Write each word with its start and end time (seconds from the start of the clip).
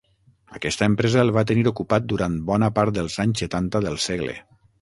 Aquesta 0.59 0.87
empresa 0.91 1.19
el 1.25 1.33
va 1.35 1.43
tenir 1.51 1.65
ocupat 1.73 2.09
durant 2.13 2.39
bona 2.49 2.73
part 2.79 2.97
dels 2.99 3.19
anys 3.27 3.45
setanta 3.47 3.87
del 3.89 4.01
segle. 4.11 4.39